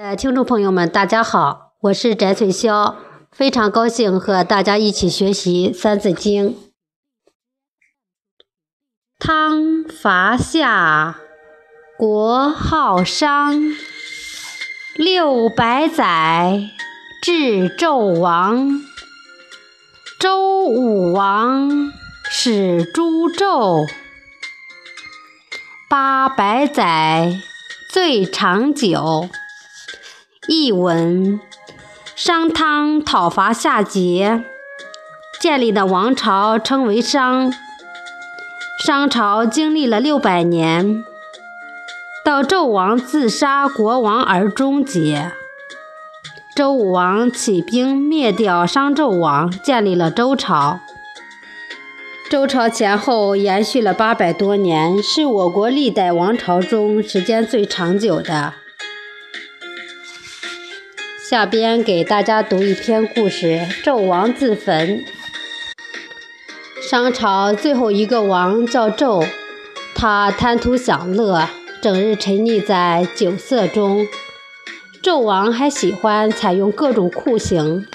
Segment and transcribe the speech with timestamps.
[0.00, 2.94] 呃，听众朋友们，大家好，我是翟翠霄，
[3.32, 6.50] 非常高兴和大家一起学习《三字经》。
[9.18, 11.18] 汤伐夏，
[11.98, 13.60] 国号商，
[14.94, 16.70] 六百载，
[17.20, 18.80] 至纣王。
[20.20, 21.92] 周武王
[22.30, 23.84] 始诛纣，
[25.88, 27.40] 八百载，
[27.92, 29.28] 最长久。
[30.50, 31.38] 译文：
[32.16, 34.44] 商汤讨伐夏桀，
[35.38, 37.52] 建立的王朝称为商。
[38.82, 41.04] 商朝经历了六百年，
[42.24, 45.32] 到纣王自杀国王而终结。
[46.56, 50.80] 周武王起兵灭掉商纣王，建立了周朝。
[52.30, 58.54] 周朝前后延续了八百多年，是我国历代王朝中时间最长久的。
[61.28, 65.04] 下边给大家读一篇故事：纣王自焚。
[66.80, 69.26] 商朝最后一个王叫纣，
[69.94, 71.46] 他贪图享乐，
[71.82, 74.06] 整日沉溺在酒色中。
[75.02, 77.86] 纣王还喜欢采用各种酷刑，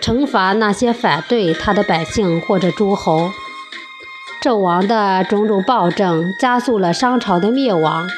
[0.00, 3.32] 惩罚那些反对他的百姓或者诸侯。
[4.40, 8.08] 纣王的种种暴政，加速了商朝的灭亡。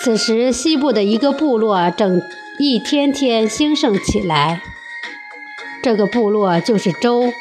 [0.00, 2.22] 此时，西部的一个部落正。
[2.62, 4.60] 一天天兴盛起来，
[5.82, 7.32] 这个部落就是周。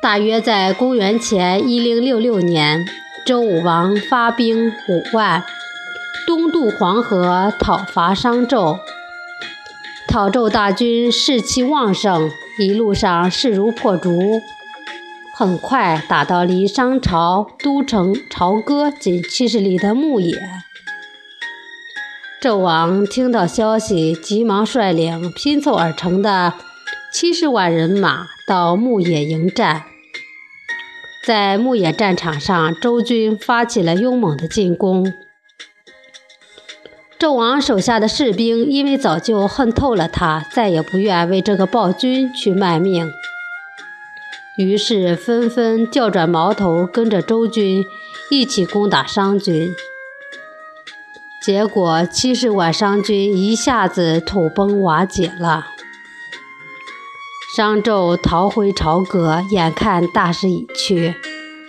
[0.00, 2.86] 大约在公元前一零六六年，
[3.26, 5.44] 周武王发兵五万，
[6.26, 8.78] 东渡黄河讨伐商纣。
[10.08, 14.40] 讨纣大军士气旺盛，一路上势如破竹，
[15.34, 20.40] 很快打到离商朝都城朝歌仅七十里的牧野。
[22.40, 26.54] 纣王听到消息，急忙率领拼凑而成的
[27.12, 29.84] 七十万人马到牧野迎战。
[31.26, 35.12] 在牧野战场上，周军发起了勇猛的进攻。
[37.18, 43.12] 纣王手下的士兵因为早就恨透了他，再也不愿为这个暴君去卖命，
[44.56, 47.84] 于是纷纷调转矛头，跟着周军
[48.30, 49.74] 一起攻打商军。
[51.42, 55.66] 结果，七十万商军一下子土崩瓦解了。
[57.56, 61.14] 商纣逃回朝歌，眼看大势已去，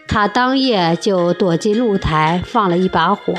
[0.07, 3.33] 他当夜就躲进露台，放了一把火，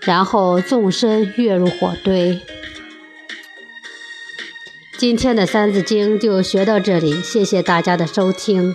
[0.00, 2.40] 然后纵身跃入火堆。
[4.96, 8.74] 今天的《三字经》就学到这里，谢谢大家的收听。